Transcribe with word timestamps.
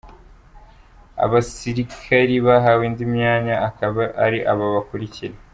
Abasirikali 1.25 2.35
bahawe 2.45 2.83
indi 2.89 3.03
myanya 3.13 3.55
akaba 3.67 4.01
ari 4.25 4.39
aba 4.51 4.65
bakurikira:. 4.75 5.35